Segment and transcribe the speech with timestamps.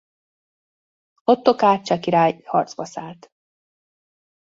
[1.23, 3.31] Ottokár cseh király harcba szállt.